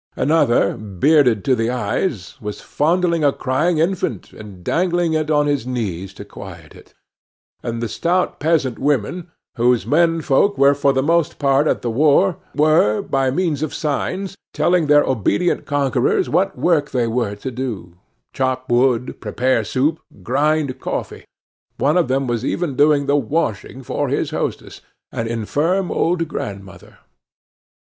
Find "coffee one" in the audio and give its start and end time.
20.79-21.95